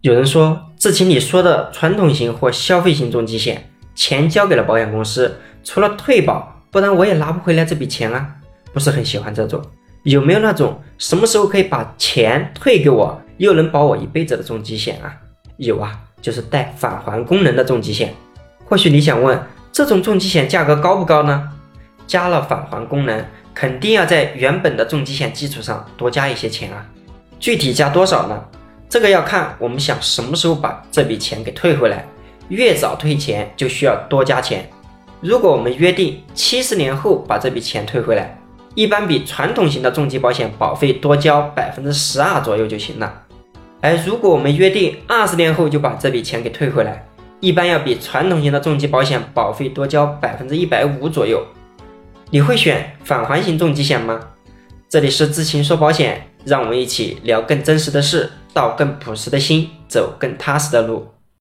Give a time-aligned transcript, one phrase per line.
[0.00, 8.36] 有人说，志清你说的传统型或消费型重疾险，钱交给了保险公司，除了退保，不然我也拿不回来这笔钱啊，
[8.72, 9.60] 不是很喜欢这种。
[10.04, 15.12] 有没有那种什么时候可以把钱退给我，又能保我一辈子的重疾险啊？
[15.56, 18.14] 有啊，就是带返还功能的重疾险。
[18.66, 19.36] 或许你想问，
[19.72, 21.50] 这种重疾险价格高不高呢？
[22.06, 26.86] 加了返还功能，肯定要在原本的重疾险基础上多加一些钱啊。
[27.40, 28.44] 具体加多少呢？
[28.88, 32.06] 这个要看我们想什么时候把这笔钱给退回来。
[32.48, 34.66] 越早退钱，就需要多加钱。
[35.20, 38.38] 如果我们约定七十年后把这笔钱退回来，
[38.74, 43.22] 一般比传统型的重疾保险保费多交百分之十二左右就行了。
[43.82, 47.04] 而如果我们约定二十年后就把这笔钱给退回来，
[47.40, 51.44] 一般要比传统型的重疾保险保费多交百分之一百五左右。
[52.30, 54.18] 你会选返还型重疾险吗？
[54.88, 61.06] 这里是知情说保险，让我们一起聊更真实的事，到更朴实的心，走更踏实的路。